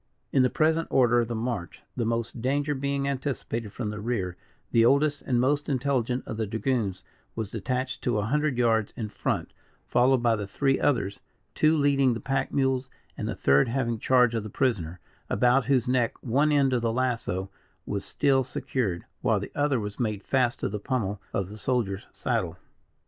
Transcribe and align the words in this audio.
In 0.33 0.41
the 0.41 0.49
present 0.49 0.87
order 0.89 1.19
of 1.19 1.27
the 1.27 1.35
march, 1.35 1.83
the 1.95 2.05
most 2.07 2.41
danger 2.41 2.73
being 2.73 3.07
anticipated 3.07 3.71
from 3.71 3.91
the 3.91 3.99
rear, 3.99 4.35
the 4.71 4.83
oldest 4.83 5.21
and 5.21 5.39
most 5.39 5.69
intelligent 5.69 6.23
of 6.25 6.37
the 6.37 6.47
dragoons 6.47 7.03
was 7.35 7.51
detached 7.51 8.01
to 8.01 8.17
a 8.17 8.25
hundred 8.25 8.57
yards 8.57 8.93
in 8.97 9.09
front, 9.09 9.53
followed 9.85 10.23
by 10.23 10.35
the 10.35 10.47
three 10.47 10.79
others; 10.79 11.19
two 11.53 11.77
leading 11.77 12.15
the 12.15 12.19
pack 12.19 12.51
mules, 12.51 12.89
and 13.15 13.27
the 13.29 13.35
third 13.35 13.67
having 13.67 13.99
charge 13.99 14.33
of 14.33 14.41
the 14.41 14.49
prisoner, 14.49 14.99
about 15.29 15.65
whose 15.65 15.87
neck 15.87 16.15
one 16.23 16.51
end 16.51 16.73
of 16.73 16.81
the 16.81 16.91
lasso 16.91 17.51
was 17.85 18.03
still 18.03 18.41
secured, 18.41 19.05
while 19.21 19.39
the 19.39 19.51
other 19.53 19.79
was 19.79 19.99
made 19.99 20.23
fast 20.23 20.61
to 20.61 20.67
the 20.67 20.79
pummel 20.79 21.21
of 21.31 21.47
the 21.49 21.59
soldier's 21.59 22.07
saddle. 22.11 22.57